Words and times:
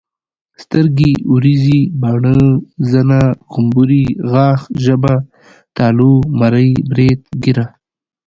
سترګي، 0.63 1.13
وريزي، 1.33 1.79
باڼه، 2.01 2.35
زنه، 2.91 3.19
غمبوري، 3.53 4.05
غاښ، 4.31 4.61
ژبه 4.83 5.13
،تالو، 5.75 6.13
مرۍ، 6.39 6.69
بريت، 6.91 7.21
ګيره 7.43 7.65